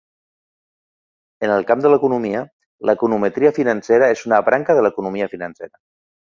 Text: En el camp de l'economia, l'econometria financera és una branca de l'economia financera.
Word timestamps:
En 1.47 1.51
el 1.55 1.65
camp 1.71 1.83
de 1.83 1.91
l'economia, 1.95 2.41
l'econometria 2.91 3.53
financera 3.61 4.11
és 4.17 4.27
una 4.31 4.43
branca 4.51 4.81
de 4.81 4.89
l'economia 4.89 5.33
financera. 5.37 5.75